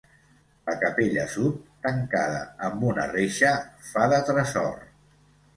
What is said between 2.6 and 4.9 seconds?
amb una reixa, fa de tresor.